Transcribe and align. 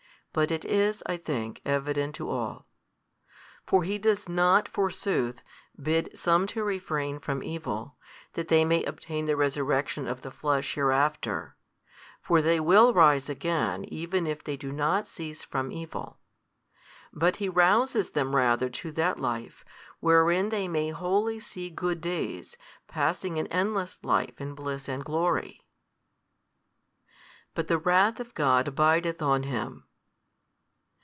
but 0.33 0.49
it 0.49 0.63
is, 0.63 1.03
I 1.07 1.17
think, 1.17 1.59
evident 1.65 2.15
to 2.15 2.29
all. 2.29 2.65
For 3.67 3.83
he 3.83 3.97
does 3.97 4.29
not, 4.29 4.69
forsooth, 4.69 5.43
bid 5.77 6.17
some 6.17 6.47
to 6.55 6.63
refrain 6.63 7.19
from 7.19 7.43
evil, 7.43 7.97
that 8.35 8.47
they 8.47 8.63
may 8.63 8.81
obtain 8.85 9.25
the 9.25 9.35
resurrection 9.35 10.07
of 10.07 10.21
the 10.21 10.31
flesh 10.31 10.75
hereafter 10.75 11.57
(for 12.21 12.41
they 12.41 12.61
will 12.61 12.93
rise 12.93 13.27
again 13.27 13.83
even 13.89 14.25
if 14.25 14.41
they 14.41 14.55
do 14.55 14.71
not 14.71 15.05
cease 15.05 15.43
from 15.43 15.69
evil), 15.69 16.17
but 17.11 17.35
he 17.35 17.49
rouses 17.49 18.11
them 18.11 18.33
rather 18.33 18.69
to 18.69 18.89
that 18.93 19.19
life, 19.19 19.65
wherein 19.99 20.47
they 20.47 20.65
may 20.69 20.91
wholly 20.91 21.41
see 21.41 21.69
good 21.69 21.99
days, 21.99 22.55
passing 22.87 23.37
an 23.37 23.47
endless 23.47 24.01
life 24.01 24.39
in 24.39 24.55
bliss 24.55 24.87
and 24.87 25.03
glory. 25.03 25.65
but 27.53 27.67
the 27.67 27.77
wrath 27.77 28.21
of 28.21 28.33
God 28.33 28.69
abideth 28.69 29.21
on 29.21 29.43
him. 29.43 29.87